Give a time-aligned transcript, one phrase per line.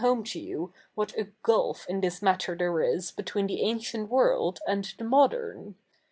[0.03, 4.59] ie to you what a gulf in this matter the?'e is between the ancie7it world
[4.67, 5.75] and the 77iode?'n?